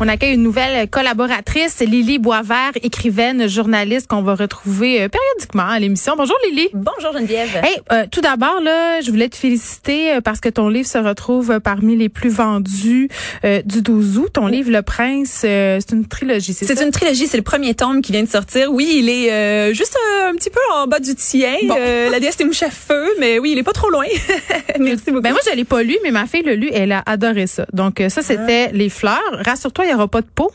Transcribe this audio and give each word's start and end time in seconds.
On 0.00 0.08
accueille 0.08 0.34
une 0.34 0.42
nouvelle 0.42 0.88
collaboratrice, 0.90 1.78
Lily 1.78 2.18
Boisvert, 2.18 2.72
écrivaine, 2.82 3.48
journaliste 3.48 4.08
qu'on 4.08 4.22
va 4.22 4.34
retrouver 4.34 5.02
euh, 5.02 5.08
périodiquement 5.08 5.68
à 5.68 5.78
l'émission. 5.78 6.14
Bonjour 6.16 6.36
Lily. 6.48 6.68
Bonjour 6.74 7.12
Geneviève. 7.12 7.60
Hey, 7.62 7.78
euh, 7.92 8.04
tout 8.10 8.20
d'abord 8.20 8.60
là, 8.60 9.00
je 9.02 9.10
voulais 9.12 9.28
te 9.28 9.36
féliciter 9.36 10.14
euh, 10.14 10.20
parce 10.20 10.40
que 10.40 10.48
ton 10.48 10.68
livre 10.68 10.88
se 10.88 10.98
retrouve 10.98 11.60
parmi 11.60 11.94
les 11.94 12.08
plus 12.08 12.30
vendus 12.30 13.08
du 13.64 13.82
12 13.82 14.18
août. 14.18 14.30
Ton 14.32 14.48
livre 14.48 14.70
Le 14.72 14.82
Prince, 14.82 15.30
c'est 15.42 15.92
une 15.92 16.06
trilogie, 16.06 16.54
c'est 16.54 16.64
ça? 16.64 16.74
C'est 16.74 16.84
une 16.84 16.90
trilogie, 16.90 17.28
c'est 17.28 17.36
le 17.36 17.42
premier 17.44 17.74
tome 17.74 18.02
qui 18.02 18.10
vient 18.10 18.22
de 18.22 18.28
sortir. 18.28 18.72
Oui, 18.72 18.96
il 18.98 19.08
est 19.08 19.74
juste 19.74 19.96
un 20.26 20.34
petit 20.34 20.50
peu 20.50 20.60
en 20.74 20.86
bas 20.86 20.98
du 20.98 21.14
tien. 21.14 21.54
la 21.68 22.18
déesse 22.18 22.36
des 22.36 22.44
mouches 22.44 22.64
à 22.64 22.70
feu, 22.70 23.06
mais 23.20 23.38
oui, 23.38 23.52
il 23.52 23.58
est 23.58 23.62
pas 23.62 23.72
trop 23.72 23.90
loin. 23.90 24.06
Merci 24.80 25.04
beaucoup. 25.08 25.20
Ben 25.20 25.30
moi, 25.30 25.40
je 25.48 25.54
l'ai 25.54 25.64
pas 25.64 25.82
lu, 25.82 25.96
mais 26.02 26.10
ma 26.10 26.26
fille 26.26 26.42
l'a 26.42 26.56
lu, 26.56 26.70
elle 26.72 26.92
a 26.92 27.02
adoré 27.06 27.46
ça. 27.46 27.66
Donc 27.72 28.02
ça, 28.08 28.22
c'était 28.22 28.70
les 28.72 28.88
fleurs. 28.88 29.20
Rassure-toi, 29.44 29.83
il 29.84 29.88
n'y 29.88 29.94
aura 29.94 30.08
pas 30.08 30.20
de 30.20 30.26
peau. 30.26 30.50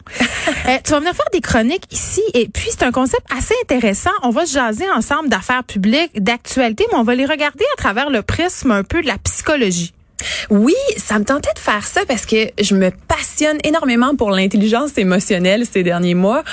euh, 0.67 0.77
tu 0.83 0.91
vas 0.91 0.99
venir 0.99 1.13
faire 1.13 1.29
des 1.31 1.41
chroniques 1.41 1.85
ici 1.91 2.21
et 2.33 2.47
puis 2.47 2.67
c'est 2.69 2.83
un 2.83 2.91
concept 2.91 3.25
assez 3.35 3.53
intéressant. 3.63 4.11
On 4.23 4.29
va 4.29 4.45
se 4.45 4.53
jaser 4.53 4.89
ensemble 4.89 5.29
d'affaires 5.29 5.63
publiques, 5.63 6.21
d'actualité, 6.21 6.85
mais 6.91 6.97
on 6.97 7.03
va 7.03 7.15
les 7.15 7.25
regarder 7.25 7.65
à 7.73 7.77
travers 7.77 8.09
le 8.09 8.21
prisme 8.21 8.71
un 8.71 8.83
peu 8.83 9.01
de 9.01 9.07
la 9.07 9.17
psychologie. 9.19 9.93
Oui, 10.49 10.75
ça 10.97 11.19
me 11.19 11.25
tentait 11.25 11.53
de 11.53 11.59
faire 11.59 11.85
ça 11.85 12.01
parce 12.07 12.25
que 12.25 12.49
je 12.59 12.75
me 12.75 12.91
passionne 13.07 13.57
énormément 13.63 14.15
pour 14.15 14.31
l'intelligence 14.31 14.97
émotionnelle 14.97 15.65
ces 15.71 15.83
derniers 15.83 16.15
mois. 16.15 16.43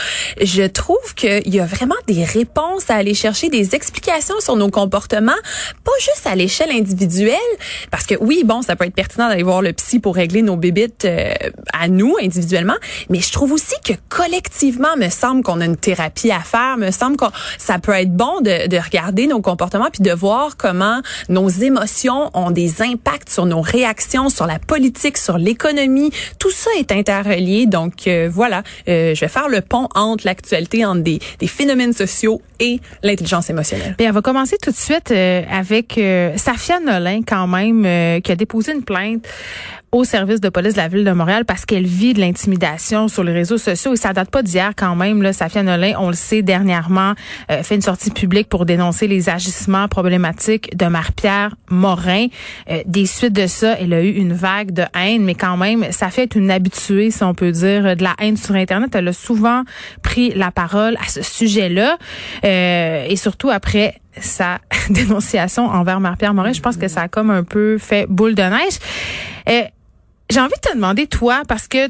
Je 0.40 0.62
trouve 0.64 1.14
qu'il 1.14 1.54
y 1.54 1.60
a 1.60 1.66
vraiment 1.66 1.94
des 2.06 2.24
réponses 2.24 2.90
à 2.90 2.94
aller 2.94 3.14
chercher, 3.14 3.48
des 3.48 3.74
explications 3.74 4.38
sur 4.40 4.56
nos 4.56 4.70
comportements, 4.70 5.32
pas 5.84 5.92
juste 6.00 6.26
à 6.26 6.34
l'échelle 6.34 6.70
individuelle, 6.70 7.36
parce 7.90 8.06
que 8.06 8.14
oui, 8.20 8.42
bon, 8.44 8.62
ça 8.62 8.76
peut 8.76 8.84
être 8.84 8.94
pertinent 8.94 9.28
d'aller 9.28 9.42
voir 9.42 9.62
le 9.62 9.72
psy 9.72 9.98
pour 9.98 10.14
régler 10.14 10.42
nos 10.42 10.56
bébites 10.56 11.04
euh, 11.04 11.32
à 11.72 11.88
nous 11.88 12.16
individuellement, 12.22 12.76
mais 13.10 13.20
je 13.20 13.32
trouve 13.32 13.52
aussi 13.52 13.74
que 13.84 13.92
collectivement, 14.08 14.96
me 14.96 15.08
semble 15.08 15.42
qu'on 15.42 15.60
a 15.60 15.64
une 15.64 15.76
thérapie 15.76 16.30
à 16.30 16.40
faire, 16.40 16.76
me 16.76 16.90
semble 16.90 17.16
que 17.16 17.24
ça 17.58 17.78
peut 17.78 17.92
être 17.92 18.14
bon 18.14 18.40
de, 18.40 18.68
de 18.68 18.76
regarder 18.78 19.26
nos 19.26 19.40
comportements 19.40 19.88
puis 19.92 20.02
de 20.02 20.12
voir 20.12 20.56
comment 20.56 21.00
nos 21.28 21.48
émotions 21.48 22.30
ont 22.34 22.50
des 22.50 22.82
impacts 22.82 23.30
sur 23.30 23.46
nos 23.46 23.55
réactions 23.60 24.28
sur 24.28 24.46
la 24.46 24.58
politique, 24.58 25.16
sur 25.16 25.38
l'économie. 25.38 26.10
Tout 26.38 26.50
ça 26.50 26.70
est 26.78 26.92
interrelié. 26.92 27.66
Donc 27.66 28.06
euh, 28.06 28.28
voilà, 28.32 28.62
euh, 28.88 29.14
je 29.14 29.20
vais 29.20 29.28
faire 29.28 29.48
le 29.48 29.60
pont 29.60 29.88
entre 29.94 30.26
l'actualité, 30.26 30.84
entre 30.84 31.02
des, 31.02 31.18
des 31.38 31.46
phénomènes 31.46 31.92
sociaux 31.92 32.40
et 32.58 32.80
l'intelligence 33.02 33.50
émotionnelle. 33.50 33.94
Bien, 33.98 34.10
on 34.10 34.14
va 34.14 34.22
commencer 34.22 34.56
tout 34.60 34.70
de 34.70 34.76
suite 34.76 35.10
euh, 35.10 35.42
avec 35.50 36.00
Safia 36.36 36.80
Nolin 36.80 37.20
quand 37.26 37.46
même, 37.46 38.20
qui 38.22 38.32
a 38.32 38.36
déposé 38.36 38.72
une 38.72 38.82
plainte 38.82 39.26
au 39.92 40.04
service 40.04 40.40
de 40.40 40.48
police 40.48 40.74
de 40.74 40.78
la 40.78 40.88
ville 40.88 41.04
de 41.04 41.12
Montréal 41.12 41.44
parce 41.44 41.64
qu'elle 41.64 41.86
vit 41.86 42.14
de 42.14 42.20
l'intimidation 42.20 43.08
sur 43.08 43.24
les 43.24 43.32
réseaux 43.32 43.58
sociaux 43.58 43.94
et 43.94 43.96
ça 43.96 44.12
date 44.12 44.30
pas 44.30 44.42
d'hier 44.42 44.72
quand 44.76 44.96
même. 44.96 45.22
Là, 45.22 45.32
Safia 45.32 45.62
Nolin, 45.62 45.94
on 45.98 46.08
le 46.08 46.14
sait 46.14 46.42
dernièrement, 46.42 47.14
fait 47.48 47.74
une 47.74 47.82
sortie 47.82 48.10
publique 48.10 48.48
pour 48.48 48.66
dénoncer 48.66 49.06
les 49.06 49.28
agissements 49.28 49.88
problématiques 49.88 50.76
de 50.76 50.86
Marie-Pierre 50.86 51.56
Morin. 51.70 52.26
des 52.86 53.06
suites 53.06 53.32
de 53.32 53.46
ça, 53.46 53.76
elle 53.80 53.92
a 53.92 54.02
eu 54.02 54.10
une 54.10 54.32
vague 54.32 54.72
de 54.72 54.84
haine, 54.94 55.24
mais 55.24 55.34
quand 55.34 55.56
même, 55.56 55.86
ça 55.90 56.10
fait 56.10 56.34
une 56.34 56.50
habituée, 56.50 57.10
si 57.10 57.22
on 57.22 57.34
peut 57.34 57.52
dire, 57.52 57.96
de 57.96 58.02
la 58.02 58.14
haine 58.20 58.36
sur 58.36 58.54
Internet. 58.54 58.94
Elle 58.94 59.08
a 59.08 59.12
souvent 59.12 59.62
pris 60.02 60.32
la 60.34 60.50
parole 60.50 60.96
à 60.96 61.08
ce 61.08 61.22
sujet-là, 61.22 61.96
euh, 62.44 63.06
et 63.08 63.16
surtout 63.16 63.50
après 63.50 64.00
sa 64.18 64.58
dénonciation 64.90 65.66
envers 65.66 66.00
Marie-Pierre 66.00 66.34
Morin. 66.34 66.52
Je 66.52 66.60
pense 66.60 66.76
que 66.76 66.88
ça 66.88 67.02
a 67.02 67.08
comme 67.08 67.30
un 67.30 67.44
peu 67.44 67.78
fait 67.78 68.06
boule 68.08 68.34
de 68.34 68.42
neige. 68.42 68.78
J'ai 70.30 70.40
envie 70.40 70.54
de 70.54 70.70
te 70.70 70.74
demander, 70.74 71.06
toi, 71.06 71.42
parce 71.46 71.68
que 71.68 71.88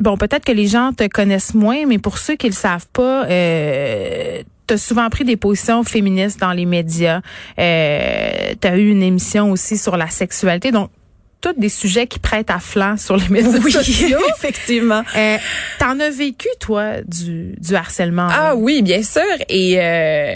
bon, 0.00 0.16
peut-être 0.16 0.44
que 0.44 0.52
les 0.52 0.66
gens 0.66 0.92
te 0.92 1.06
connaissent 1.08 1.54
moins, 1.54 1.86
mais 1.86 1.98
pour 1.98 2.18
ceux 2.18 2.36
qui 2.36 2.46
le 2.46 2.52
savent 2.52 2.86
pas, 2.92 3.24
euh, 3.26 4.42
tu 4.66 4.78
souvent 4.78 5.08
pris 5.08 5.24
des 5.24 5.36
positions 5.36 5.82
féministes 5.82 6.40
dans 6.40 6.52
les 6.52 6.66
médias. 6.66 7.20
Euh, 7.58 8.54
tu 8.60 8.68
eu 8.68 8.90
une 8.90 9.02
émission 9.02 9.50
aussi 9.50 9.78
sur 9.78 9.96
la 9.96 10.08
sexualité. 10.08 10.70
Donc, 10.70 10.90
tous 11.40 11.52
des 11.56 11.68
sujets 11.68 12.06
qui 12.06 12.18
prêtent 12.18 12.50
à 12.50 12.58
flanc 12.58 12.96
sur 12.96 13.16
les 13.16 13.28
médias 13.28 13.58
oui, 13.62 13.72
sociaux. 13.72 14.18
effectivement. 14.36 15.02
Euh, 15.16 15.36
T'en 15.78 15.98
as 16.00 16.10
vécu, 16.10 16.48
toi, 16.58 17.00
du, 17.06 17.54
du 17.58 17.74
harcèlement? 17.74 18.28
Ah 18.30 18.56
oui, 18.56 18.82
bien 18.82 19.02
sûr. 19.02 19.22
Et 19.48 19.76
euh, 19.78 20.34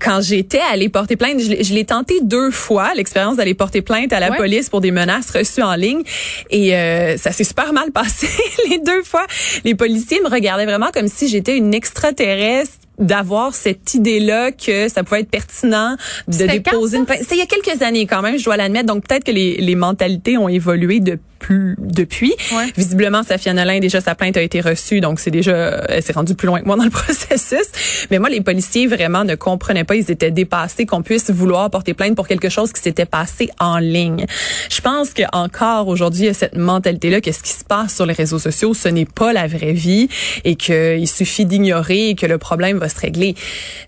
quand 0.00 0.20
j'étais 0.20 0.60
allée 0.72 0.88
porter 0.88 1.16
plainte, 1.16 1.40
je, 1.40 1.74
l'ai 1.74 1.84
tenté 1.84 2.20
deux 2.22 2.50
fois, 2.50 2.94
l'expérience 2.94 3.36
d'aller 3.36 3.54
porter 3.54 3.82
plainte 3.82 4.12
à 4.12 4.20
la 4.20 4.32
police 4.32 4.68
pour 4.68 4.80
des 4.80 4.90
menaces 4.90 5.30
reçues 5.30 5.62
en 5.62 5.74
ligne. 5.74 6.02
Et 6.50 6.76
euh, 6.76 7.16
ça 7.16 7.32
s'est 7.32 7.44
super 7.44 7.72
mal 7.72 7.90
passé 7.92 8.28
les 8.68 8.78
deux 8.78 9.02
fois. 9.02 9.26
Les 9.64 9.74
policiers 9.74 10.20
me 10.20 10.28
regardaient 10.28 10.66
vraiment 10.66 10.90
comme 10.92 11.08
si 11.08 11.28
j'étais 11.28 11.56
une 11.56 11.74
extraterrestre 11.74 12.83
d'avoir 12.98 13.54
cette 13.54 13.94
idée-là 13.94 14.52
que 14.52 14.88
ça 14.88 15.02
pouvait 15.04 15.20
être 15.20 15.30
pertinent 15.30 15.96
de 16.28 16.46
déposer 16.46 16.98
une 16.98 17.06
plainte. 17.06 17.20
C'était 17.22 17.36
il 17.36 17.38
y 17.38 17.42
a 17.42 17.46
quelques 17.46 17.82
années 17.82 18.06
quand 18.06 18.22
même, 18.22 18.38
je 18.38 18.44
dois 18.44 18.56
l'admettre. 18.56 18.86
Donc 18.86 19.06
peut-être 19.06 19.24
que 19.24 19.32
les, 19.32 19.56
les 19.56 19.74
mentalités 19.74 20.38
ont 20.38 20.48
évolué 20.48 21.00
de 21.00 21.18
plus 21.44 21.76
depuis. 21.78 22.34
Ouais. 22.52 22.72
Visiblement, 22.74 23.22
Safia 23.22 23.52
Nolin, 23.52 23.78
déjà 23.78 24.00
sa 24.00 24.14
plainte 24.14 24.38
a 24.38 24.40
été 24.40 24.62
reçue, 24.62 25.00
donc 25.00 25.20
c'est 25.20 25.30
déjà, 25.30 25.84
elle 25.90 26.02
s'est 26.02 26.14
rendue 26.14 26.34
plus 26.34 26.46
loin 26.46 26.60
que 26.60 26.64
moi 26.64 26.76
dans 26.76 26.84
le 26.84 26.90
processus. 27.02 27.66
Mais 28.10 28.18
moi, 28.18 28.30
les 28.30 28.40
policiers 28.40 28.86
vraiment 28.86 29.24
ne 29.24 29.34
comprenaient 29.34 29.84
pas, 29.84 29.94
ils 29.94 30.10
étaient 30.10 30.30
dépassés 30.30 30.86
qu'on 30.86 31.02
puisse 31.02 31.30
vouloir 31.30 31.68
porter 31.68 31.92
plainte 31.92 32.14
pour 32.14 32.28
quelque 32.28 32.48
chose 32.48 32.72
qui 32.72 32.80
s'était 32.80 33.04
passé 33.04 33.50
en 33.60 33.76
ligne. 33.76 34.24
Je 34.70 34.80
pense 34.80 35.12
que 35.12 35.22
encore 35.32 35.88
aujourd'hui, 35.88 36.22
il 36.22 36.26
y 36.26 36.30
a 36.30 36.34
cette 36.34 36.56
mentalité-là 36.56 37.20
que 37.20 37.30
ce 37.30 37.42
qui 37.42 37.52
se 37.52 37.64
passe 37.64 37.94
sur 37.94 38.06
les 38.06 38.14
réseaux 38.14 38.38
sociaux, 38.38 38.72
ce 38.72 38.88
n'est 38.88 39.04
pas 39.04 39.34
la 39.34 39.46
vraie 39.46 39.74
vie 39.74 40.08
et 40.44 40.56
qu'il 40.56 41.06
suffit 41.06 41.44
d'ignorer 41.44 42.08
et 42.08 42.14
que 42.14 42.24
le 42.24 42.38
problème 42.38 42.78
va 42.78 42.88
se 42.88 42.98
régler. 42.98 43.34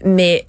Mais 0.04 0.44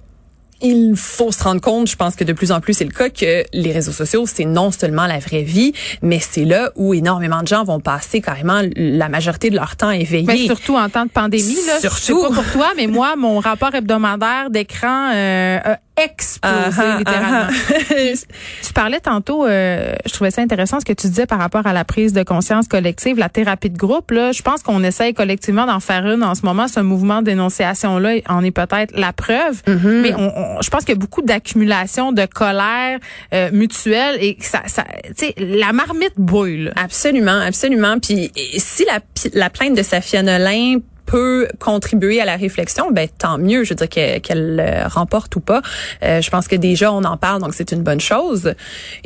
il 0.60 0.94
faut 0.96 1.32
se 1.32 1.42
rendre 1.42 1.60
compte, 1.60 1.88
je 1.88 1.96
pense 1.96 2.16
que 2.16 2.24
de 2.24 2.32
plus 2.32 2.52
en 2.52 2.60
plus 2.60 2.74
c'est 2.74 2.84
le 2.84 2.90
cas, 2.90 3.10
que 3.10 3.44
les 3.52 3.72
réseaux 3.72 3.92
sociaux, 3.92 4.24
c'est 4.26 4.44
non 4.44 4.70
seulement 4.70 5.06
la 5.06 5.18
vraie 5.18 5.42
vie, 5.42 5.72
mais 6.02 6.20
c'est 6.20 6.44
là 6.44 6.70
où 6.76 6.94
énormément 6.94 7.42
de 7.42 7.48
gens 7.48 7.64
vont 7.64 7.80
passer 7.80 8.20
carrément 8.20 8.62
la 8.76 9.08
majorité 9.08 9.50
de 9.50 9.56
leur 9.56 9.76
temps 9.76 9.90
éveillés. 9.90 10.26
Mais 10.26 10.46
surtout 10.46 10.76
en 10.76 10.88
temps 10.88 11.04
de 11.04 11.10
pandémie. 11.10 11.56
Là, 11.66 11.80
surtout. 11.80 11.98
Je 11.98 12.28
sais 12.28 12.34
pas 12.34 12.42
pour 12.42 12.52
toi, 12.52 12.72
mais 12.76 12.86
moi, 12.86 13.16
mon 13.16 13.38
rapport 13.38 13.74
hebdomadaire 13.74 14.50
d'écran 14.50 15.10
euh, 15.14 15.58
explosé 16.04 16.80
uh-huh, 16.80 16.98
littéralement. 16.98 17.50
Uh-huh. 17.50 18.26
tu 18.66 18.72
parlais 18.72 19.00
tantôt, 19.00 19.46
euh, 19.46 19.94
je 20.06 20.12
trouvais 20.12 20.30
ça 20.30 20.42
intéressant 20.42 20.80
ce 20.80 20.84
que 20.84 20.92
tu 20.92 21.08
disais 21.08 21.26
par 21.26 21.38
rapport 21.38 21.66
à 21.66 21.72
la 21.72 21.84
prise 21.84 22.12
de 22.12 22.22
conscience 22.22 22.68
collective, 22.68 23.18
la 23.18 23.28
thérapie 23.28 23.70
de 23.70 23.78
groupe. 23.78 24.10
Là, 24.10 24.32
je 24.32 24.42
pense 24.42 24.62
qu'on 24.62 24.82
essaye 24.82 25.14
collectivement 25.14 25.66
d'en 25.66 25.80
faire 25.80 26.06
une 26.06 26.22
en 26.22 26.34
ce 26.34 26.44
moment. 26.44 26.68
Ce 26.68 26.80
mouvement 26.80 27.22
dénonciation 27.22 27.98
là 27.98 28.14
en 28.28 28.44
est 28.44 28.50
peut-être 28.50 28.96
la 28.96 29.12
preuve, 29.12 29.62
mm-hmm. 29.66 30.00
mais 30.00 30.14
on, 30.14 30.60
je 30.62 30.70
pense 30.70 30.80
qu'il 30.80 30.94
y 30.94 30.98
a 30.98 31.00
beaucoup 31.00 31.22
d'accumulation 31.22 32.12
de 32.12 32.26
colère 32.26 32.98
euh, 33.32 33.50
mutuelle 33.52 34.16
et 34.20 34.36
ça, 34.40 34.62
ça 34.66 34.84
tu 35.06 35.26
sais, 35.26 35.34
la 35.38 35.72
marmite 35.72 36.14
brûle. 36.16 36.72
Absolument, 36.76 37.40
absolument. 37.40 37.98
Puis 37.98 38.30
si 38.56 38.84
la, 38.84 39.00
la 39.34 39.50
plainte 39.50 39.76
de 39.76 39.82
Safia 39.82 40.22
Nolin 40.22 40.78
peut 41.08 41.48
contribuer 41.58 42.20
à 42.20 42.26
la 42.26 42.36
réflexion, 42.36 42.90
ben 42.92 43.08
tant 43.08 43.38
mieux. 43.38 43.64
Je 43.64 43.70
veux 43.70 43.74
dire 43.74 43.88
qu'elle 43.88 44.60
euh, 44.60 44.86
remporte 44.86 45.34
ou 45.36 45.40
pas. 45.40 45.62
Euh, 46.02 46.20
je 46.20 46.30
pense 46.30 46.46
que 46.48 46.54
déjà 46.56 46.92
on 46.92 47.02
en 47.04 47.16
parle, 47.16 47.40
donc 47.40 47.54
c'est 47.54 47.72
une 47.72 47.82
bonne 47.82 48.00
chose. 48.00 48.52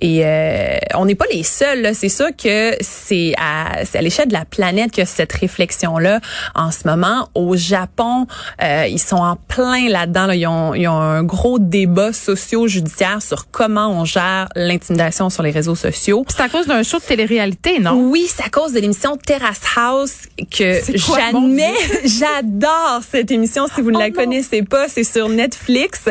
Et 0.00 0.22
euh, 0.24 0.78
on 0.94 1.04
n'est 1.04 1.14
pas 1.14 1.26
les 1.32 1.44
seuls. 1.44 1.94
C'est 1.94 2.08
ça 2.08 2.32
que 2.32 2.74
c'est 2.80 3.34
à, 3.38 3.82
à 3.94 4.02
l'échelle 4.02 4.28
de 4.28 4.32
la 4.32 4.44
planète 4.44 4.90
que 4.90 5.04
cette 5.04 5.32
réflexion 5.32 5.98
là 5.98 6.20
en 6.56 6.72
ce 6.72 6.88
moment. 6.88 7.28
Au 7.34 7.56
Japon, 7.56 8.26
euh, 8.62 8.86
ils 8.88 8.98
sont 8.98 9.16
en 9.16 9.36
plein 9.36 9.88
là-dedans. 9.88 10.26
Là. 10.26 10.34
Ils, 10.34 10.46
ont, 10.48 10.75
ils 10.75 10.88
ont 10.88 11.00
un 11.00 11.22
gros 11.22 11.60
débat 11.60 12.12
socio-judiciaire 12.12 13.22
sur 13.22 13.49
comment 13.50 13.88
on 13.88 14.04
gère 14.04 14.49
l'intimidation 14.56 15.31
sur 15.31 15.44
les 15.44 15.52
réseaux 15.52 15.76
sociaux. 15.76 16.25
C'est 16.28 16.43
à 16.43 16.49
cause 16.49 16.66
d'un 16.66 16.82
show 16.82 16.99
de 16.99 17.04
télé-réalité, 17.04 17.78
non? 17.78 17.93
Oui, 18.10 18.26
c'est 18.28 18.43
à 18.43 18.49
cause 18.49 18.72
de 18.72 18.81
l'émission 18.81 19.16
Terrace 19.16 19.60
House 19.76 20.14
que 20.50 20.81
jamais 20.96 21.75
J'adore 22.04 23.00
cette 23.08 23.30
émission. 23.30 23.66
Si 23.72 23.80
vous 23.80 23.90
ne 23.90 23.98
la 23.98 24.08
oh 24.08 24.12
connaissez 24.12 24.62
pas, 24.62 24.88
c'est 24.88 25.04
sur 25.04 25.28
Netflix. 25.28 26.02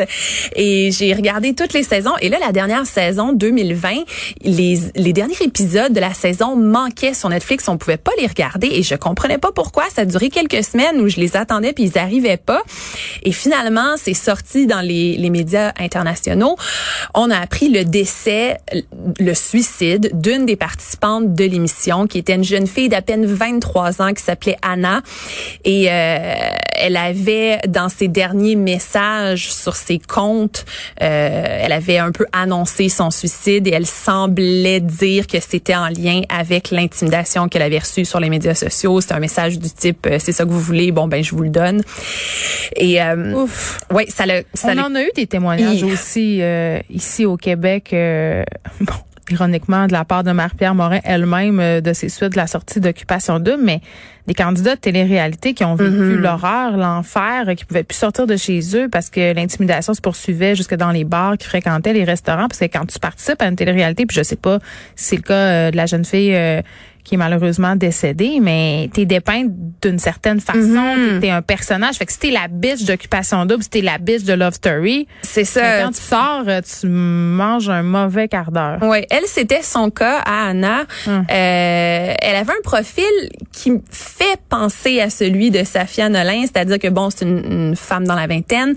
Et 0.56 0.90
j'ai 0.92 1.12
regardé 1.14 1.54
toutes 1.54 1.72
les 1.72 1.82
saisons. 1.82 2.12
Et 2.20 2.28
là, 2.28 2.38
la 2.38 2.52
dernière 2.52 2.86
saison, 2.86 3.32
2020, 3.32 3.90
les, 4.42 4.78
les 4.94 5.12
derniers 5.12 5.40
épisodes 5.42 5.92
de 5.92 6.00
la 6.00 6.14
saison 6.14 6.56
manquaient 6.56 7.14
sur 7.14 7.28
Netflix. 7.28 7.68
On 7.68 7.78
pouvait 7.78 7.96
pas 7.96 8.12
les 8.20 8.26
regarder. 8.26 8.68
Et 8.68 8.82
je 8.82 8.94
comprenais 8.94 9.38
pas 9.38 9.52
pourquoi. 9.52 9.84
Ça 9.94 10.02
a 10.02 10.04
duré 10.04 10.30
quelques 10.30 10.64
semaines 10.64 11.00
où 11.00 11.08
je 11.08 11.16
les 11.16 11.36
attendais 11.36 11.72
puis 11.72 11.84
ils 11.84 11.98
arrivaient 11.98 12.36
pas. 12.36 12.62
Et 13.22 13.32
finalement, 13.32 13.94
c'est 13.96 14.14
sorti 14.14 14.66
dans 14.66 14.80
les, 14.80 15.16
les 15.16 15.30
médias 15.30 15.72
internationaux. 15.78 16.56
On 17.14 17.30
a 17.30 17.38
appris 17.38 17.68
le 17.68 17.84
décès, 17.84 18.58
le 19.18 19.34
suicide 19.34 20.10
d'une 20.20 20.46
des 20.46 20.56
participantes 20.56 21.34
de 21.34 21.44
l'émission 21.44 22.06
qui 22.06 22.18
était 22.18 22.34
une 22.34 22.44
jeune 22.44 22.66
fille 22.66 22.88
d'à 22.88 23.02
peine 23.02 23.24
23 23.26 24.02
ans 24.02 24.12
qui 24.12 24.22
s'appelait 24.22 24.56
Anna. 24.62 25.02
Et 25.64 25.71
Et 25.72 25.86
euh, 25.88 26.50
elle 26.74 26.96
avait, 26.96 27.58
dans 27.66 27.88
ses 27.88 28.08
derniers 28.08 28.56
messages 28.56 29.52
sur 29.52 29.74
ses 29.74 29.98
comptes, 29.98 30.66
euh, 31.00 31.60
elle 31.62 31.72
avait 31.72 31.98
un 31.98 32.12
peu 32.12 32.26
annoncé 32.32 32.88
son 32.88 33.10
suicide 33.10 33.66
et 33.66 33.70
elle 33.70 33.86
semblait 33.86 34.80
dire 34.80 35.26
que 35.26 35.40
c'était 35.40 35.74
en 35.74 35.88
lien 35.88 36.22
avec 36.28 36.70
l'intimidation 36.70 37.48
qu'elle 37.48 37.62
avait 37.62 37.78
reçue 37.78 38.04
sur 38.04 38.20
les 38.20 38.28
médias 38.28 38.54
sociaux. 38.54 39.00
C'est 39.00 39.12
un 39.12 39.20
message 39.20 39.58
du 39.58 39.70
type 39.70 40.06
euh, 40.06 40.18
c'est 40.18 40.32
ça 40.32 40.44
que 40.44 40.50
vous 40.50 40.60
voulez, 40.60 40.92
bon 40.92 41.08
ben 41.08 41.22
je 41.22 41.34
vous 41.34 41.42
le 41.42 41.48
donne. 41.48 41.82
Et 42.76 43.02
euh, 43.02 43.34
Ouf. 43.34 43.78
ouais, 43.92 44.06
ça 44.08 44.26
le 44.26 44.44
On 44.64 44.78
en 44.78 44.94
a 44.94 45.02
eu 45.02 45.10
des 45.14 45.26
témoignages 45.26 45.82
aussi 45.82 46.42
euh, 46.42 46.80
ici 46.90 47.24
au 47.24 47.36
Québec. 47.36 47.88
bon, 48.80 48.94
ironiquement 49.30 49.86
de 49.86 49.92
la 49.92 50.04
part 50.04 50.24
de 50.24 50.32
Marie-Pierre 50.32 50.74
Morin 50.74 51.00
elle-même 51.04 51.80
de 51.80 51.92
ses 51.92 52.08
suites 52.08 52.32
de 52.32 52.36
la 52.36 52.46
sortie 52.46 52.80
d'Occupation 52.80 53.38
2, 53.38 53.56
mais 53.56 53.80
des 54.26 54.34
candidats 54.34 54.76
de 54.76 54.80
télé-réalité 54.80 55.54
qui 55.54 55.64
ont 55.64 55.74
vécu 55.74 55.90
mm-hmm. 55.90 56.16
l'horreur, 56.16 56.76
l'enfer, 56.76 57.54
qui 57.56 57.64
pouvaient 57.64 57.82
plus 57.82 57.96
sortir 57.96 58.26
de 58.26 58.36
chez 58.36 58.60
eux 58.76 58.88
parce 58.88 59.10
que 59.10 59.34
l'intimidation 59.34 59.94
se 59.94 60.00
poursuivait 60.00 60.54
jusque 60.54 60.74
dans 60.74 60.90
les 60.90 61.04
bars 61.04 61.36
qui 61.36 61.46
fréquentaient 61.46 61.92
les 61.92 62.04
restaurants. 62.04 62.48
Parce 62.48 62.60
que 62.60 62.66
quand 62.66 62.86
tu 62.86 62.98
participes 62.98 63.40
à 63.42 63.46
une 63.46 63.56
télé-réalité, 63.56 64.06
puis 64.06 64.16
je 64.16 64.22
sais 64.22 64.36
pas 64.36 64.58
si 64.94 65.06
c'est 65.06 65.16
le 65.16 65.22
cas 65.22 65.70
de 65.70 65.76
la 65.76 65.86
jeune 65.86 66.04
fille 66.04 66.36
qui 67.04 67.16
est 67.16 67.18
malheureusement 67.18 67.74
décédé, 67.74 68.38
mais 68.40 68.88
t'es 68.92 69.04
dépeinte 69.04 69.50
d'une 69.82 69.98
certaine 69.98 70.40
façon, 70.40 70.60
mm-hmm. 70.60 71.20
t'es 71.20 71.30
un 71.30 71.42
personnage. 71.42 71.96
Fait 71.96 72.06
que 72.06 72.12
si 72.12 72.18
t'es 72.18 72.30
la 72.30 72.46
bitch 72.48 72.84
d'occupation 72.84 73.44
double, 73.44 73.64
si 73.64 73.70
t'es 73.70 73.80
la 73.80 73.98
bitch 73.98 74.22
de 74.22 74.34
Love 74.34 74.54
Story, 74.54 75.08
c'est 75.22 75.44
ça. 75.44 75.82
Quand 75.82 75.90
tu 75.90 76.00
sors, 76.00 76.44
tu 76.62 76.86
manges 76.86 77.68
un 77.68 77.82
mauvais 77.82 78.28
quart 78.28 78.52
d'heure. 78.52 78.78
Oui, 78.82 79.04
elle 79.10 79.24
c'était 79.26 79.62
son 79.62 79.90
cas 79.90 80.18
à 80.24 80.48
Anna. 80.48 80.84
Hum. 81.06 81.24
Euh, 81.30 82.14
elle 82.18 82.36
avait 82.36 82.52
un 82.52 82.62
profil 82.62 83.04
qui 83.50 83.72
fait 83.90 84.38
penser 84.48 85.00
à 85.00 85.10
celui 85.10 85.50
de 85.50 85.64
Safia 85.64 86.08
Nolin, 86.08 86.42
c'est-à-dire 86.42 86.78
que 86.78 86.88
bon, 86.88 87.10
c'est 87.10 87.24
une, 87.24 87.74
femme 87.74 88.06
dans 88.06 88.14
la 88.14 88.26
vingtaine 88.26 88.74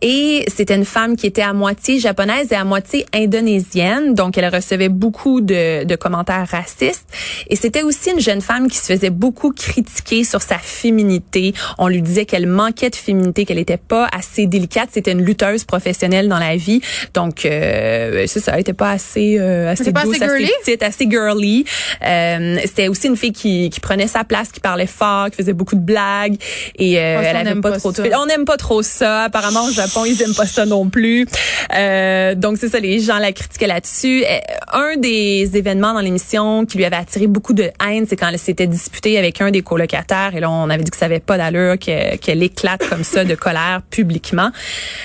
et 0.00 0.44
c'était 0.48 0.74
une 0.74 0.84
femme 0.84 1.16
qui 1.16 1.26
était 1.26 1.42
à 1.42 1.52
moitié 1.52 2.00
japonaise 2.00 2.50
et 2.50 2.54
à 2.54 2.64
moitié 2.64 3.06
indonésienne, 3.14 4.14
donc 4.14 4.38
elle 4.38 4.52
recevait 4.52 4.88
beaucoup 4.88 5.40
de, 5.40 5.84
de 5.84 5.96
commentaires 5.96 6.46
racistes 6.48 7.06
et 7.48 7.56
c'était 7.68 7.82
aussi 7.82 8.10
une 8.12 8.20
jeune 8.20 8.40
femme 8.40 8.70
qui 8.70 8.78
se 8.78 8.86
faisait 8.94 9.10
beaucoup 9.10 9.52
critiquer 9.52 10.24
sur 10.24 10.40
sa 10.40 10.56
féminité. 10.56 11.52
On 11.76 11.88
lui 11.88 12.00
disait 12.00 12.24
qu'elle 12.24 12.46
manquait 12.46 12.88
de 12.88 12.96
féminité, 12.96 13.44
qu'elle 13.44 13.58
n'était 13.58 13.76
pas 13.76 14.08
assez 14.10 14.46
délicate. 14.46 14.88
C'était 14.90 15.12
une 15.12 15.22
lutteuse 15.22 15.64
professionnelle 15.64 16.28
dans 16.28 16.38
la 16.38 16.56
vie. 16.56 16.80
Donc, 17.12 17.44
euh, 17.44 18.26
ça, 18.26 18.40
ça 18.40 18.58
était 18.58 18.72
pas 18.72 18.92
assez, 18.92 19.36
euh, 19.38 19.70
assez 19.70 19.92
douce, 19.92 20.02
assez, 20.02 20.18
girly? 20.18 20.50
petite, 20.64 20.82
assez 20.82 21.10
girly. 21.10 21.66
Euh, 22.06 22.56
c'était 22.64 22.88
aussi 22.88 23.08
une 23.08 23.18
fille 23.18 23.34
qui, 23.34 23.68
qui 23.68 23.80
prenait 23.80 24.06
sa 24.06 24.24
place, 24.24 24.48
qui 24.48 24.60
parlait 24.60 24.86
fort, 24.86 25.28
qui 25.28 25.36
faisait 25.36 25.52
beaucoup 25.52 25.76
de 25.76 25.84
blagues. 25.84 26.36
Et 26.76 26.98
euh, 26.98 27.20
elle 27.22 27.36
avait 27.36 27.60
pas, 27.60 27.72
trop 27.72 27.92
de 27.92 28.02
On 28.16 28.24
n'aime 28.24 28.46
pas 28.46 28.56
trop 28.56 28.80
ça. 28.80 29.24
Apparemment, 29.24 29.66
au 29.66 29.72
Japon, 29.72 30.06
ils 30.06 30.22
aiment 30.22 30.34
pas 30.34 30.46
ça 30.46 30.64
non 30.64 30.88
plus. 30.88 31.26
Euh, 31.74 32.34
donc, 32.34 32.56
c'est 32.56 32.70
ça, 32.70 32.80
les 32.80 32.98
gens 32.98 33.18
la 33.18 33.32
critiquaient 33.32 33.66
là-dessus. 33.66 34.24
Euh, 34.24 34.38
un 34.72 34.96
des 34.96 35.50
événements 35.54 35.92
dans 35.92 36.00
l'émission 36.00 36.64
qui 36.64 36.78
lui 36.78 36.86
avait 36.86 36.96
attiré 36.96 37.26
beaucoup 37.26 37.52
de 37.52 37.57
haine, 37.62 38.06
c'est 38.08 38.16
quand 38.16 38.28
elle 38.28 38.38
s'était 38.38 38.66
disputée 38.66 39.18
avec 39.18 39.40
un 39.40 39.50
des 39.50 39.62
colocataires 39.62 40.34
et 40.34 40.40
là 40.40 40.50
on 40.50 40.70
avait 40.70 40.82
dit 40.82 40.90
que 40.90 40.96
ça 40.96 41.06
avait 41.06 41.20
pas 41.20 41.36
d'allure 41.36 41.78
qu'elle 41.78 42.42
éclate 42.42 42.88
comme 42.88 43.04
ça 43.04 43.24
de 43.24 43.34
colère 43.34 43.82
publiquement. 43.90 44.50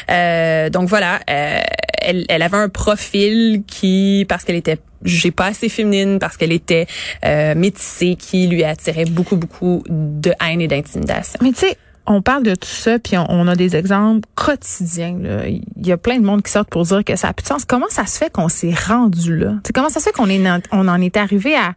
Euh, 0.09 0.69
donc 0.69 0.89
voilà, 0.89 1.19
euh, 1.29 1.59
elle, 2.01 2.25
elle 2.29 2.41
avait 2.41 2.57
un 2.57 2.69
profil 2.69 3.63
qui 3.67 4.25
parce 4.27 4.43
qu'elle 4.43 4.55
était 4.55 4.79
jugée 5.03 5.31
pas 5.31 5.47
assez 5.47 5.69
féminine 5.69 6.19
parce 6.19 6.37
qu'elle 6.37 6.51
était 6.51 6.87
euh, 7.25 7.55
métissée 7.55 8.15
qui 8.15 8.47
lui 8.47 8.63
attirait 8.63 9.05
beaucoup 9.05 9.35
beaucoup 9.35 9.83
de 9.89 10.33
haine 10.41 10.61
et 10.61 10.67
d'intimidation. 10.67 11.39
Mais 11.41 11.51
tu 11.51 11.67
sais 11.67 11.77
on 12.05 12.21
parle 12.21 12.43
de 12.43 12.55
tout 12.55 12.67
ça, 12.67 12.99
puis 12.99 13.17
on, 13.17 13.47
a 13.47 13.55
des 13.55 13.75
exemples 13.75 14.27
quotidiens. 14.35 15.17
Il 15.47 15.87
y 15.87 15.91
a 15.91 15.97
plein 15.97 16.19
de 16.19 16.25
monde 16.25 16.43
qui 16.43 16.51
sortent 16.51 16.69
pour 16.69 16.83
dire 16.83 17.03
que 17.03 17.15
ça 17.15 17.29
a 17.29 17.33
plus 17.33 17.43
de 17.43 17.47
sens. 17.47 17.65
Comment 17.65 17.87
ça 17.89 18.05
se 18.05 18.17
fait 18.17 18.31
qu'on 18.31 18.49
s'est 18.49 18.73
rendu 18.87 19.37
là? 19.37 19.53
comment 19.73 19.89
ça 19.89 19.99
se 19.99 20.05
fait 20.05 20.11
qu'on 20.11 20.29
est 20.29 20.41
on 20.71 20.87
en 20.87 21.01
est 21.01 21.15
arrivé 21.15 21.55
à 21.55 21.73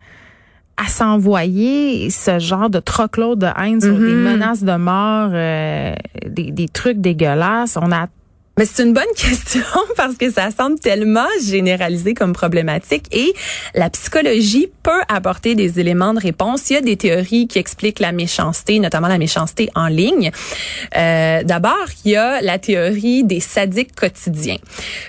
à 0.77 0.89
s'envoyer 0.89 2.11
ce 2.11 2.39
genre 2.39 2.69
de 2.69 2.81
truckload 2.81 3.39
de 3.39 3.47
haine 3.57 3.81
sur 3.81 3.97
des 3.99 4.13
mhm. 4.13 4.33
menaces 4.33 4.63
de 4.63 4.77
mort, 4.77 5.31
euh, 5.33 5.95
des, 6.27 6.51
des 6.51 6.69
trucs 6.69 6.99
dégueulasses. 6.99 7.79
On 7.81 7.93
a 7.93 8.09
mais 8.59 8.65
c'est 8.65 8.83
une 8.83 8.95
bonne 8.95 9.05
question 9.17 9.63
parce 9.97 10.17
que 10.17 10.31
ça 10.31 10.51
semble 10.51 10.79
tellement 10.79 11.27
généralisé 11.45 12.15
comme 12.15 12.33
problématique 12.33 13.07
et 13.13 13.35
la 13.75 13.91
psychologie 13.91 14.69
peut 14.83 15.03
apporter 15.09 15.55
des 15.55 15.79
éléments 15.79 16.15
de 16.15 16.21
réponse. 16.21 16.71
Il 16.71 16.75
y 16.75 16.77
a 16.77 16.81
des 16.81 16.97
théories 16.97 17.49
qui 17.49 17.59
expliquent 17.59 18.01
la 18.01 18.13
méchanceté, 18.13 18.79
notamment 18.79 19.09
la 19.09 19.19
méchanceté 19.19 19.69
en 19.75 19.89
ligne. 19.89 20.31
Euh, 20.97 21.43
D'abord, 21.43 21.87
il 22.05 22.13
y 22.13 22.17
a 22.17 22.41
la 22.41 22.59
théorie 22.59 23.25
des 23.25 23.41
sadiques 23.41 23.95
quotidiens. 23.95 24.57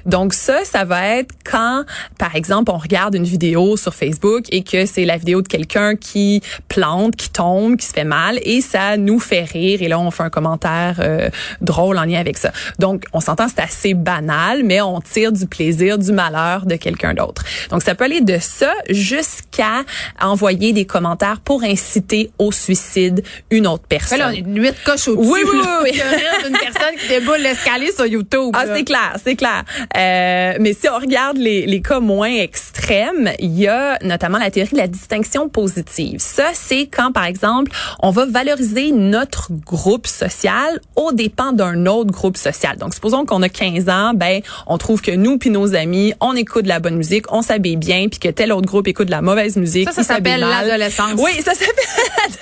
Donc 0.05 0.33
ça, 0.33 0.65
ça 0.65 0.83
va 0.83 1.17
être 1.17 1.33
quand, 1.49 1.85
par 2.19 2.35
exemple, 2.35 2.71
on 2.71 2.77
regarde 2.77 3.15
une 3.15 3.23
vidéo 3.23 3.77
sur 3.77 3.93
Facebook 3.93 4.45
et 4.49 4.63
que 4.63 4.85
c'est 4.85 5.05
la 5.05 5.17
vidéo 5.17 5.41
de 5.41 5.47
quelqu'un 5.47 5.95
qui 5.95 6.41
plante, 6.67 7.15
qui 7.15 7.29
tombe, 7.29 7.77
qui 7.77 7.85
se 7.85 7.93
fait 7.93 8.03
mal 8.03 8.39
et 8.43 8.61
ça 8.61 8.97
nous 8.97 9.19
fait 9.19 9.43
rire 9.43 9.81
et 9.81 9.87
là 9.87 9.99
on 9.99 10.11
fait 10.11 10.23
un 10.23 10.29
commentaire 10.29 10.97
euh, 10.99 11.29
drôle 11.61 11.97
en 11.97 12.03
lien 12.03 12.19
avec 12.19 12.37
ça. 12.37 12.51
Donc 12.79 13.05
on 13.13 13.19
s'en 13.37 13.47
c'est 13.47 13.61
assez 13.61 13.93
banal, 13.93 14.63
mais 14.63 14.81
on 14.81 14.99
tire 15.01 15.31
du 15.31 15.47
plaisir 15.47 15.97
du 15.97 16.11
malheur 16.11 16.65
de 16.65 16.75
quelqu'un 16.75 17.13
d'autre. 17.13 17.43
Donc, 17.69 17.83
ça 17.83 17.95
peut 17.95 18.05
aller 18.05 18.21
de 18.21 18.37
ça 18.39 18.73
jusqu'à 18.89 19.83
envoyer 20.21 20.73
des 20.73 20.85
commentaires 20.85 21.39
pour 21.39 21.63
inciter 21.63 22.31
au 22.37 22.51
suicide 22.51 23.23
une 23.49 23.67
autre 23.67 23.85
personne. 23.87 24.19
Là, 24.19 24.29
on 24.29 24.33
est 24.33 24.39
une 24.39 24.61
huit 24.61 24.75
coches 24.83 25.07
au-dessus. 25.07 25.29
Oui, 25.29 25.39
oui, 25.45 25.59
oui. 25.83 25.91
oui. 25.93 26.01
une 26.47 26.57
personne 26.57 26.95
qui 26.99 27.07
déboule 27.07 27.39
l'escalier 27.41 27.91
sur 27.91 28.05
YouTube. 28.05 28.53
Ah, 28.53 28.65
c'est 28.75 28.83
clair, 28.83 29.15
c'est 29.23 29.35
clair. 29.35 29.63
Euh, 29.95 30.57
mais 30.59 30.73
si 30.73 30.89
on 30.89 30.97
regarde 30.97 31.37
les, 31.37 31.65
les 31.65 31.81
cas 31.81 31.99
moins 31.99 32.33
extrêmes, 32.33 33.31
il 33.39 33.57
y 33.57 33.67
a 33.67 33.97
notamment 34.03 34.37
la 34.37 34.51
théorie 34.51 34.71
de 34.71 34.77
la 34.77 34.87
distinction 34.87 35.49
positive. 35.49 36.19
Ça, 36.19 36.49
c'est 36.53 36.87
quand, 36.87 37.11
par 37.11 37.25
exemple, 37.25 37.71
on 37.99 38.11
va 38.11 38.25
valoriser 38.25 38.91
notre 38.91 39.51
groupe 39.51 40.07
social 40.07 40.79
au 40.95 41.11
dépens 41.11 41.53
d'un 41.53 41.85
autre 41.85 42.11
groupe 42.11 42.37
social. 42.37 42.77
Donc, 42.77 42.93
supposons 42.93 43.25
qu'on 43.27 43.43
a 43.43 43.49
15 43.49 43.89
ans, 43.89 44.13
ben 44.15 44.41
on 44.65 44.77
trouve 44.77 45.01
que 45.01 45.11
nous 45.11 45.37
puis 45.37 45.51
nos 45.51 45.75
amis, 45.75 46.13
on 46.19 46.35
écoute 46.35 46.63
de 46.63 46.69
la 46.69 46.79
bonne 46.79 46.97
musique, 46.97 47.31
on 47.31 47.41
s'habille 47.41 47.77
bien, 47.77 48.07
puis 48.09 48.19
que 48.19 48.29
tel 48.29 48.51
autre 48.51 48.65
groupe 48.65 48.87
écoute 48.87 49.07
de 49.07 49.11
la 49.11 49.21
mauvaise 49.21 49.55
musique. 49.57 49.87
Ça, 49.89 50.03
ça 50.03 50.15
s'appelle 50.15 50.39
l'adolescence. 50.39 51.19
Oui, 51.19 51.31
ça 51.43 51.53
s'appelle 51.53 51.75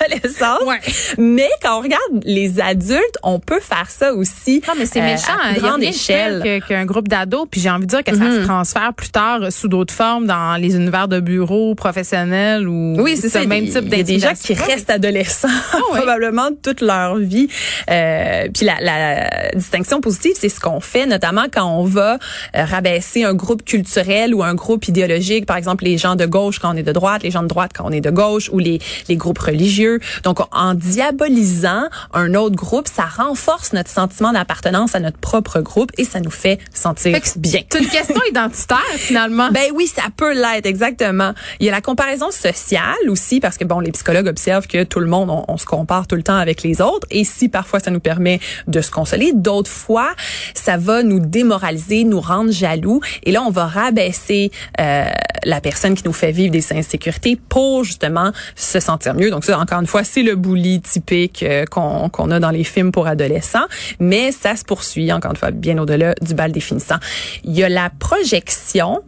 l'adolescence. 0.00 0.62
Ouais. 0.66 0.80
Mais 1.18 1.50
quand 1.62 1.78
on 1.78 1.82
regarde 1.82 2.22
les 2.24 2.60
adultes, 2.60 3.18
on 3.22 3.38
peut 3.38 3.60
faire 3.60 3.90
ça 3.90 4.14
aussi. 4.14 4.62
Non, 4.66 4.74
mais 4.78 4.86
c'est 4.86 5.00
euh, 5.00 5.04
méchant. 5.04 5.32
À 5.42 5.48
hein. 5.48 5.54
grande 5.58 5.82
échelle. 5.82 6.62
Qu'un 6.66 6.86
groupe 6.86 7.08
d'ados, 7.08 7.46
puis 7.50 7.60
j'ai 7.60 7.70
envie 7.70 7.86
de 7.86 7.90
dire 7.90 8.04
que 8.04 8.14
ça 8.14 8.18
se 8.18 8.40
mm-hmm. 8.40 8.44
transfère 8.44 8.94
plus 8.94 9.10
tard 9.10 9.40
sous 9.50 9.68
d'autres 9.68 9.94
formes 9.94 10.26
dans 10.26 10.60
les 10.60 10.76
univers 10.76 11.08
de 11.08 11.20
bureaux 11.20 11.74
professionnels 11.74 12.68
ou 12.68 12.96
oui, 12.98 13.16
c'est 13.16 13.28
ça, 13.28 13.44
même 13.44 13.66
type 13.68 13.84
Il 13.86 13.96
y 13.96 14.00
a 14.00 14.02
des 14.02 14.18
gens 14.18 14.32
qui 14.40 14.54
restent 14.54 14.90
adolescents 14.90 15.48
ah 15.72 15.78
probablement 15.94 16.50
toute 16.62 16.80
leur 16.80 17.16
vie. 17.16 17.48
Euh, 17.90 18.48
puis 18.52 18.66
la, 18.66 18.76
la 18.80 19.50
distinction 19.54 20.00
positive, 20.00 20.32
c'est 20.36 20.48
ce 20.48 20.60
qu'on 20.60 20.75
fait, 20.80 21.06
notamment 21.06 21.46
quand 21.52 21.66
on 21.66 21.84
va 21.84 22.14
euh, 22.14 22.64
rabaisser 22.64 23.24
un 23.24 23.34
groupe 23.34 23.64
culturel 23.64 24.34
ou 24.34 24.42
un 24.42 24.54
groupe 24.54 24.88
idéologique, 24.88 25.46
par 25.46 25.56
exemple 25.56 25.84
les 25.84 25.98
gens 25.98 26.16
de 26.16 26.26
gauche 26.26 26.58
quand 26.58 26.72
on 26.74 26.76
est 26.76 26.82
de 26.82 26.92
droite, 26.92 27.22
les 27.22 27.30
gens 27.30 27.42
de 27.42 27.48
droite 27.48 27.72
quand 27.74 27.84
on 27.86 27.90
est 27.90 28.00
de 28.00 28.10
gauche, 28.10 28.48
ou 28.52 28.58
les, 28.58 28.80
les 29.08 29.16
groupes 29.16 29.38
religieux. 29.38 30.00
Donc, 30.22 30.38
en 30.52 30.74
diabolisant 30.74 31.84
un 32.12 32.34
autre 32.34 32.56
groupe, 32.56 32.88
ça 32.88 33.04
renforce 33.04 33.72
notre 33.72 33.90
sentiment 33.90 34.32
d'appartenance 34.32 34.94
à 34.94 35.00
notre 35.00 35.18
propre 35.18 35.60
groupe 35.60 35.90
et 35.98 36.04
ça 36.04 36.20
nous 36.20 36.30
fait 36.30 36.58
sentir 36.72 37.18
bien. 37.36 37.60
C'est 37.70 37.80
une 37.80 37.88
question 37.88 38.20
identitaire, 38.30 38.78
finalement. 38.96 39.50
Ben 39.50 39.70
oui, 39.74 39.86
ça 39.86 40.04
peut 40.16 40.34
l'être, 40.34 40.66
exactement. 40.66 41.32
Il 41.60 41.66
y 41.66 41.68
a 41.68 41.72
la 41.72 41.80
comparaison 41.80 42.30
sociale 42.30 43.08
aussi, 43.08 43.40
parce 43.40 43.56
que, 43.56 43.64
bon, 43.64 43.80
les 43.80 43.92
psychologues 43.92 44.28
observent 44.28 44.66
que 44.66 44.84
tout 44.84 45.00
le 45.00 45.06
monde, 45.06 45.30
on, 45.30 45.44
on 45.48 45.56
se 45.56 45.66
compare 45.66 46.06
tout 46.06 46.16
le 46.16 46.22
temps 46.22 46.36
avec 46.36 46.62
les 46.62 46.80
autres. 46.80 47.06
Et 47.10 47.24
si 47.24 47.48
parfois 47.48 47.80
ça 47.80 47.90
nous 47.90 48.00
permet 48.00 48.40
de 48.66 48.80
se 48.80 48.90
consoler, 48.90 49.32
d'autres 49.32 49.70
fois, 49.70 50.10
ça 50.66 50.76
va 50.76 51.04
nous 51.04 51.20
démoraliser, 51.20 52.02
nous 52.02 52.20
rendre 52.20 52.50
jaloux. 52.50 53.00
Et 53.22 53.30
là, 53.30 53.40
on 53.42 53.50
va 53.50 53.66
rabaisser 53.66 54.50
euh, 54.80 55.04
la 55.44 55.60
personne 55.60 55.94
qui 55.94 56.02
nous 56.04 56.12
fait 56.12 56.32
vivre 56.32 56.50
des 56.50 56.72
insécurités 56.72 57.36
pour 57.36 57.84
justement 57.84 58.32
se 58.56 58.80
sentir 58.80 59.14
mieux. 59.14 59.30
Donc 59.30 59.44
ça, 59.44 59.56
encore 59.60 59.80
une 59.80 59.86
fois, 59.86 60.02
c'est 60.02 60.24
le 60.24 60.34
bully 60.34 60.80
typique 60.80 61.44
euh, 61.44 61.66
qu'on 61.66 62.30
a 62.32 62.40
dans 62.40 62.50
les 62.50 62.64
films 62.64 62.90
pour 62.90 63.06
adolescents, 63.06 63.66
mais 64.00 64.32
ça 64.32 64.56
se 64.56 64.64
poursuit, 64.64 65.12
encore 65.12 65.30
une 65.30 65.36
fois, 65.36 65.52
bien 65.52 65.78
au-delà 65.78 66.14
du 66.20 66.34
bal 66.34 66.50
définissant. 66.50 66.96
Il 67.44 67.52
y 67.52 67.62
a 67.62 67.68
la 67.68 67.88
projection 67.90 69.02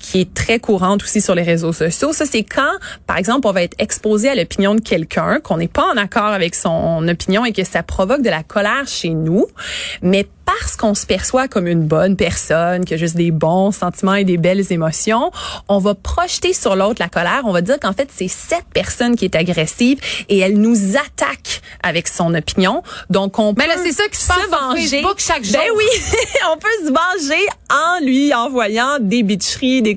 qui 0.00 0.22
est 0.22 0.34
très 0.34 0.58
courante 0.58 1.04
aussi 1.04 1.20
sur 1.20 1.36
les 1.36 1.42
réseaux 1.42 1.72
sociaux. 1.72 2.12
Ça, 2.12 2.26
c'est 2.26 2.42
quand, 2.42 2.72
par 3.06 3.18
exemple, 3.18 3.46
on 3.46 3.52
va 3.52 3.62
être 3.62 3.76
exposé 3.78 4.30
à 4.30 4.34
l'opinion 4.34 4.74
de 4.74 4.80
quelqu'un, 4.80 5.38
qu'on 5.38 5.58
n'est 5.58 5.68
pas 5.68 5.86
en 5.94 5.96
accord 5.96 6.32
avec 6.32 6.56
son 6.56 7.06
opinion 7.06 7.44
et 7.44 7.52
que 7.52 7.62
ça 7.62 7.84
provoque 7.84 8.22
de 8.22 8.30
la 8.30 8.42
colère 8.42 8.88
chez 8.88 9.10
nous, 9.10 9.46
mais 10.02 10.26
parce 10.44 10.76
qu'on 10.76 10.94
se 10.94 11.06
perçoit 11.06 11.48
comme 11.48 11.66
une 11.66 11.84
bonne 11.84 12.16
personne, 12.16 12.84
qui 12.84 12.94
a 12.94 12.96
juste 12.96 13.16
des 13.16 13.30
bons 13.30 13.70
sentiments 13.72 14.14
et 14.14 14.24
des 14.24 14.36
belles 14.38 14.72
émotions, 14.72 15.30
on 15.68 15.78
va 15.78 15.94
projeter 15.94 16.52
sur 16.52 16.76
l'autre 16.76 17.00
la 17.00 17.08
colère. 17.08 17.42
On 17.44 17.52
va 17.52 17.60
dire 17.60 17.78
qu'en 17.78 17.92
fait, 17.92 18.08
c'est 18.14 18.28
cette 18.28 18.64
personne 18.72 19.16
qui 19.16 19.24
est 19.26 19.34
agressive 19.36 19.98
et 20.28 20.38
elle 20.38 20.58
nous 20.58 20.96
attaque 20.96 21.60
avec 21.82 22.08
son 22.08 22.34
opinion. 22.34 22.82
Donc, 23.10 23.38
on 23.38 23.52
Mais 23.56 23.64
peut 23.64 23.70
là, 23.70 23.76
c'est 23.84 23.92
ça 23.92 24.08
qui 24.08 24.18
se 24.18 24.26
passe 24.28 24.38
sur 24.40 24.50
venger. 24.50 24.88
Facebook 24.88 25.18
chaque 25.18 25.44
jour. 25.44 25.54
Ben 25.54 25.70
oui, 25.76 25.84
on 26.52 26.56
peut 26.56 26.68
se 26.86 26.88
venger 26.88 27.46
en 27.70 28.04
lui 28.04 28.32
envoyant 28.32 28.98
des 29.00 29.22
bitcheries, 29.22 29.82
des 29.82 29.92